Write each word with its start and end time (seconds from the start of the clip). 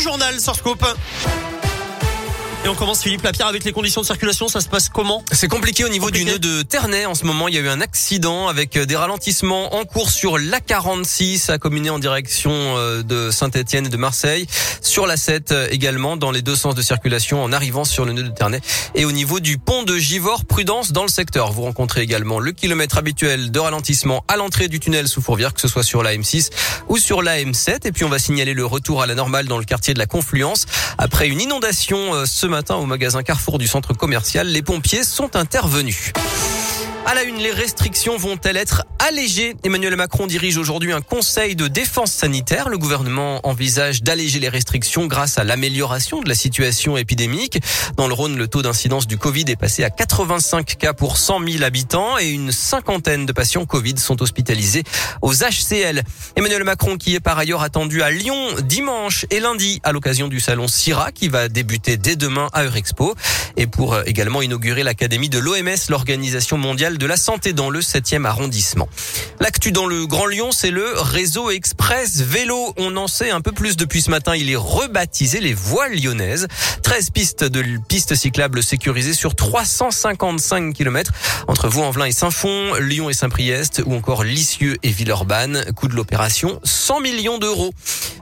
journal 0.00 0.40
sur 0.40 0.56
Scoop. 0.56 0.82
Et 2.62 2.68
on 2.68 2.74
commence 2.74 3.02
Philippe 3.02 3.22
Lapierre 3.22 3.46
avec 3.46 3.64
les 3.64 3.72
conditions 3.72 4.02
de 4.02 4.06
circulation. 4.06 4.46
Ça 4.46 4.60
se 4.60 4.68
passe 4.68 4.90
comment 4.90 5.24
C'est 5.32 5.48
compliqué 5.48 5.82
au 5.82 5.88
niveau 5.88 6.10
du 6.10 6.26
nœud 6.26 6.38
de 6.38 6.60
Ternay. 6.60 7.06
En 7.06 7.14
ce 7.14 7.24
moment, 7.24 7.48
il 7.48 7.54
y 7.54 7.58
a 7.58 7.62
eu 7.62 7.68
un 7.68 7.80
accident 7.80 8.48
avec 8.48 8.76
euh, 8.76 8.84
des 8.84 8.96
ralentissements 8.96 9.74
en 9.76 9.86
cours 9.86 10.10
sur 10.10 10.36
l'A46 10.36 11.50
à 11.50 11.56
commune 11.56 11.88
en 11.88 11.98
direction 11.98 12.50
euh, 12.52 13.02
de 13.02 13.30
Saint-Etienne 13.30 13.86
et 13.86 13.88
de 13.88 13.96
Marseille. 13.96 14.46
Sur 14.82 15.06
la 15.06 15.16
7 15.16 15.52
euh, 15.52 15.68
également, 15.70 16.18
dans 16.18 16.30
les 16.30 16.42
deux 16.42 16.54
sens 16.54 16.74
de 16.74 16.82
circulation 16.82 17.42
en 17.42 17.50
arrivant 17.50 17.84
sur 17.84 18.04
le 18.04 18.12
nœud 18.12 18.24
de 18.24 18.28
Ternay. 18.28 18.60
Et 18.94 19.06
au 19.06 19.12
niveau 19.12 19.40
du 19.40 19.56
pont 19.56 19.82
de 19.82 19.96
Givors, 19.96 20.44
prudence 20.44 20.92
dans 20.92 21.04
le 21.04 21.08
secteur. 21.08 21.52
Vous 21.52 21.62
rencontrez 21.62 22.02
également 22.02 22.40
le 22.40 22.52
kilomètre 22.52 22.98
habituel 22.98 23.50
de 23.50 23.58
ralentissement 23.58 24.22
à 24.28 24.36
l'entrée 24.36 24.68
du 24.68 24.80
tunnel 24.80 25.08
sous 25.08 25.22
Fourvière, 25.22 25.54
que 25.54 25.62
ce 25.62 25.68
soit 25.68 25.82
sur 25.82 26.02
la 26.02 26.14
M6 26.14 26.50
ou 26.88 26.98
sur 26.98 27.22
la 27.22 27.38
M7. 27.42 27.86
Et 27.86 27.92
puis 27.92 28.04
on 28.04 28.10
va 28.10 28.18
signaler 28.18 28.52
le 28.52 28.66
retour 28.66 29.00
à 29.00 29.06
la 29.06 29.14
normale 29.14 29.46
dans 29.46 29.58
le 29.58 29.64
quartier 29.64 29.94
de 29.94 29.98
la 29.98 30.06
Confluence 30.06 30.66
après 30.98 31.26
une 31.26 31.40
inondation 31.40 32.26
ce 32.26 32.49
matin 32.50 32.74
au 32.74 32.84
magasin 32.84 33.22
Carrefour 33.22 33.58
du 33.58 33.66
centre 33.66 33.94
commercial. 33.94 34.46
Les 34.46 34.62
pompiers 34.62 35.04
sont 35.04 35.36
intervenus. 35.36 36.12
À 37.06 37.14
la 37.14 37.22
une, 37.22 37.38
les 37.38 37.50
restrictions 37.50 38.16
vont-elles 38.18 38.58
être 38.58 38.84
allégées? 38.98 39.56
Emmanuel 39.64 39.96
Macron 39.96 40.26
dirige 40.26 40.58
aujourd'hui 40.58 40.92
un 40.92 41.00
conseil 41.00 41.56
de 41.56 41.66
défense 41.66 42.12
sanitaire. 42.12 42.68
Le 42.68 42.76
gouvernement 42.76 43.40
envisage 43.42 44.02
d'alléger 44.02 44.38
les 44.38 44.50
restrictions 44.50 45.06
grâce 45.06 45.38
à 45.38 45.44
l'amélioration 45.44 46.20
de 46.20 46.28
la 46.28 46.34
situation 46.34 46.98
épidémique. 46.98 47.58
Dans 47.96 48.06
le 48.06 48.12
Rhône, 48.12 48.36
le 48.36 48.46
taux 48.46 48.62
d'incidence 48.62 49.06
du 49.06 49.16
Covid 49.16 49.44
est 49.48 49.56
passé 49.56 49.82
à 49.82 49.90
85 49.90 50.76
cas 50.78 50.92
pour 50.92 51.16
100 51.16 51.40
000 51.48 51.64
habitants 51.64 52.18
et 52.18 52.28
une 52.28 52.52
cinquantaine 52.52 53.24
de 53.24 53.32
patients 53.32 53.64
Covid 53.64 53.98
sont 53.98 54.22
hospitalisés 54.22 54.84
aux 55.22 55.32
HCL. 55.32 56.02
Emmanuel 56.36 56.64
Macron 56.64 56.96
qui 56.96 57.14
est 57.14 57.20
par 57.20 57.38
ailleurs 57.38 57.62
attendu 57.62 58.02
à 58.02 58.10
Lyon 58.10 58.36
dimanche 58.62 59.24
et 59.30 59.40
lundi 59.40 59.80
à 59.84 59.92
l'occasion 59.92 60.28
du 60.28 60.38
salon 60.38 60.68
CIRA 60.68 61.12
qui 61.12 61.28
va 61.28 61.48
débuter 61.48 61.96
dès 61.96 62.16
demain 62.16 62.48
à 62.52 62.64
Eurexpo 62.64 63.14
et 63.56 63.66
pour 63.66 63.94
euh, 63.94 64.02
également 64.06 64.42
inaugurer 64.42 64.82
l'académie 64.82 65.28
de 65.28 65.38
l'OMS, 65.38 65.88
l'organisation 65.88 66.58
mondiale 66.58 66.89
de 66.98 67.06
la 67.06 67.16
santé 67.16 67.52
dans 67.52 67.70
le 67.70 67.80
7e 67.80 68.24
arrondissement. 68.24 68.88
L'actu 69.40 69.72
dans 69.72 69.86
le 69.86 70.06
Grand 70.06 70.26
Lyon, 70.26 70.50
c'est 70.52 70.70
le 70.70 70.84
réseau 70.96 71.50
express 71.50 72.20
vélo. 72.20 72.74
On 72.76 72.96
en 72.96 73.08
sait 73.08 73.30
un 73.30 73.40
peu 73.40 73.52
plus 73.52 73.76
depuis 73.76 74.02
ce 74.02 74.10
matin. 74.10 74.34
Il 74.36 74.50
est 74.50 74.56
rebaptisé 74.56 75.40
les 75.40 75.54
voies 75.54 75.88
lyonnaises. 75.88 76.48
13 76.82 77.10
pistes 77.10 77.44
de 77.44 77.64
pistes 77.88 78.14
cyclables 78.14 78.62
sécurisées 78.62 79.14
sur 79.14 79.34
355 79.34 80.74
km 80.74 81.12
entre 81.48 81.68
Vaux-en-Velin 81.68 82.06
et 82.06 82.12
Saint-Fond, 82.12 82.74
Lyon 82.80 83.10
et 83.10 83.14
Saint-Priest 83.14 83.82
ou 83.86 83.94
encore 83.94 84.24
Lisieux 84.24 84.76
et 84.82 84.90
Villeurbanne. 84.90 85.64
Coût 85.74 85.88
de 85.88 85.94
l'opération 85.94 86.60
100 86.64 87.00
millions 87.00 87.38
d'euros. 87.38 87.72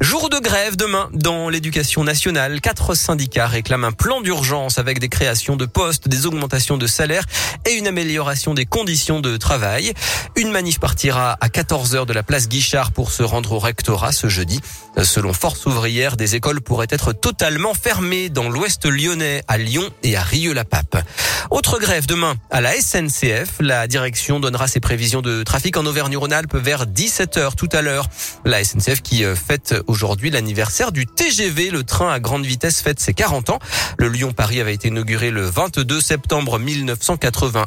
Jour 0.00 0.28
de 0.28 0.38
grève 0.38 0.76
demain 0.76 1.08
dans 1.12 1.48
l'éducation 1.48 2.04
nationale. 2.04 2.60
Quatre 2.60 2.94
syndicats 2.94 3.46
réclament 3.46 3.84
un 3.84 3.92
plan 3.92 4.20
d'urgence 4.20 4.78
avec 4.78 4.98
des 4.98 5.08
créations 5.08 5.56
de 5.56 5.66
postes, 5.66 6.08
des 6.08 6.26
augmentations 6.26 6.76
de 6.76 6.86
salaire 6.86 7.24
et 7.66 7.72
une 7.74 7.86
amélioration 7.86 8.54
des 8.54 8.66
conditions 8.66 9.20
de 9.20 9.36
travail. 9.36 9.94
Une 10.36 10.50
manif 10.50 10.80
partira 10.80 11.36
à 11.40 11.48
14h 11.48 12.06
de 12.06 12.12
la 12.12 12.22
place 12.22 12.48
Guichard 12.48 12.90
pour 12.90 13.10
se 13.12 13.22
rendre 13.22 13.52
au 13.52 13.58
rectorat 13.58 14.12
ce 14.12 14.28
jeudi. 14.28 14.60
Selon 15.02 15.32
Force 15.32 15.64
ouvrière, 15.66 16.16
des 16.16 16.34
écoles 16.34 16.60
pourraient 16.60 16.86
être 16.90 17.12
totalement 17.12 17.74
fermées 17.74 18.28
dans 18.28 18.48
l'ouest 18.48 18.86
lyonnais, 18.86 19.42
à 19.48 19.58
Lyon 19.58 19.88
et 20.02 20.16
à 20.16 20.22
Rieux-la-Pape. 20.22 21.04
Autre 21.50 21.78
grève 21.78 22.06
demain 22.06 22.34
à 22.50 22.60
la 22.60 22.72
SNCF. 22.72 23.58
La 23.60 23.86
direction 23.86 24.40
donnera 24.40 24.66
ses 24.66 24.80
prévisions 24.80 25.22
de 25.22 25.42
trafic 25.42 25.76
en 25.76 25.86
Auvergne-Rhône-Alpes 25.86 26.56
vers 26.56 26.86
17h 26.86 27.54
tout 27.54 27.68
à 27.72 27.82
l'heure. 27.82 28.08
La 28.44 28.64
SNCF 28.64 29.02
qui 29.02 29.24
euh, 29.24 29.36
fête 29.36 29.74
aujourd'hui 29.86 30.30
l'anniversaire 30.30 30.92
du 30.92 31.06
TGV. 31.06 31.70
Le 31.70 31.84
train 31.84 32.10
à 32.10 32.20
grande 32.20 32.44
vitesse 32.44 32.80
fête 32.80 33.00
ses 33.00 33.14
40 33.14 33.50
ans. 33.50 33.58
Le 33.98 34.08
Lyon-Paris 34.08 34.60
avait 34.60 34.74
été 34.74 34.88
inauguré 34.88 35.30
le 35.30 35.44
22 35.44 36.00
septembre 36.00 36.58
1981 36.58 37.66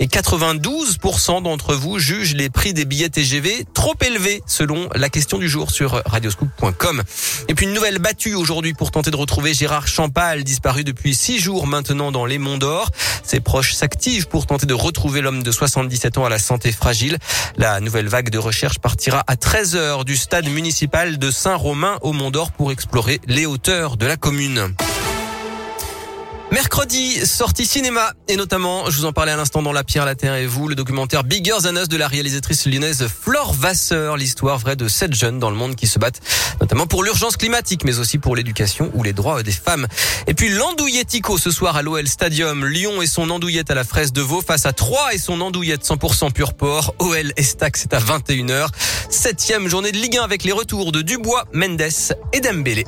et 0.00 0.06
92% 0.06 1.42
d'entre 1.42 1.74
vous 1.74 1.98
jugent 1.98 2.34
les 2.34 2.50
prix 2.50 2.72
des 2.74 2.84
billets 2.84 3.08
TGV 3.08 3.66
trop 3.74 3.94
élevés 4.04 4.42
selon 4.46 4.88
la 4.94 5.08
question 5.08 5.38
du 5.38 5.48
jour 5.48 5.70
sur 5.70 6.02
radioscoop.com. 6.06 7.02
Et 7.48 7.54
puis 7.54 7.66
une 7.66 7.72
nouvelle 7.72 7.98
battue 7.98 8.34
aujourd'hui 8.34 8.74
pour 8.74 8.90
tenter 8.90 9.10
de 9.10 9.16
retrouver 9.16 9.54
Gérard 9.54 9.88
Champal, 9.88 10.44
disparu 10.44 10.84
depuis 10.84 11.14
six 11.14 11.38
jours 11.38 11.66
maintenant 11.66 12.12
dans 12.12 12.26
les 12.26 12.38
Monts 12.38 12.58
d'Or. 12.58 12.90
Ses 13.22 13.40
proches 13.40 13.74
s'activent 13.74 14.28
pour 14.28 14.46
tenter 14.46 14.66
de 14.66 14.74
retrouver 14.74 15.20
l'homme 15.20 15.42
de 15.42 15.50
77 15.50 16.18
ans 16.18 16.24
à 16.24 16.28
la 16.28 16.38
santé 16.38 16.72
fragile. 16.72 17.18
La 17.56 17.80
nouvelle 17.80 18.08
vague 18.08 18.30
de 18.30 18.38
recherche 18.38 18.78
partira 18.78 19.22
à 19.26 19.36
13 19.36 19.76
heures 19.76 20.04
du 20.04 20.16
stade 20.16 20.48
municipal 20.48 21.18
de 21.18 21.30
Saint-Romain 21.52 21.98
au 22.00 22.14
Mont 22.14 22.30
d'Or 22.30 22.50
pour 22.50 22.72
explorer 22.72 23.20
les 23.26 23.44
hauteurs 23.44 23.98
de 23.98 24.06
la 24.06 24.16
commune. 24.16 24.74
Mercredi, 26.52 27.26
sortie 27.26 27.64
cinéma, 27.64 28.12
et 28.28 28.36
notamment, 28.36 28.90
je 28.90 28.98
vous 28.98 29.06
en 29.06 29.14
parlais 29.14 29.32
à 29.32 29.38
l'instant 29.38 29.62
dans 29.62 29.72
La 29.72 29.84
Pierre, 29.84 30.04
la 30.04 30.14
Terre 30.14 30.34
et 30.34 30.44
vous, 30.44 30.68
le 30.68 30.74
documentaire 30.74 31.24
Bigger 31.24 31.56
Than 31.62 31.76
Us 31.76 31.88
de 31.88 31.96
la 31.96 32.08
réalisatrice 32.08 32.66
lyonnaise 32.66 33.08
Flore 33.08 33.54
Vasseur, 33.54 34.18
l'histoire 34.18 34.58
vraie 34.58 34.76
de 34.76 34.86
sept 34.86 35.14
jeunes 35.14 35.38
dans 35.38 35.48
le 35.48 35.56
monde 35.56 35.76
qui 35.76 35.86
se 35.86 35.98
battent 35.98 36.20
notamment 36.60 36.86
pour 36.86 37.04
l'urgence 37.04 37.38
climatique, 37.38 37.84
mais 37.84 37.98
aussi 37.98 38.18
pour 38.18 38.36
l'éducation 38.36 38.90
ou 38.92 39.02
les 39.02 39.14
droits 39.14 39.42
des 39.42 39.50
femmes. 39.50 39.86
Et 40.26 40.34
puis 40.34 40.50
l'andouilletico 40.50 41.38
ce 41.38 41.50
soir 41.50 41.74
à 41.74 41.80
l'OL 41.80 42.06
Stadium, 42.06 42.66
Lyon 42.66 43.00
et 43.00 43.06
son 43.06 43.30
andouillette 43.30 43.70
à 43.70 43.74
la 43.74 43.84
fraise 43.84 44.12
de 44.12 44.20
Vaux 44.20 44.42
face 44.42 44.66
à 44.66 44.74
Troyes 44.74 45.14
et 45.14 45.18
son 45.18 45.40
andouillette 45.40 45.86
100% 45.86 46.32
pur 46.32 46.52
porc, 46.52 46.94
OL 46.98 47.32
Estac, 47.38 47.78
c'est 47.78 47.94
à 47.94 47.98
21h. 47.98 48.68
Septième 49.08 49.68
journée 49.68 49.90
de 49.90 49.96
Ligue 49.96 50.18
1 50.18 50.22
avec 50.22 50.44
les 50.44 50.52
retours 50.52 50.92
de 50.92 51.00
Dubois, 51.00 51.46
Mendes 51.54 51.80
et 52.34 52.40
Dembélé. 52.40 52.84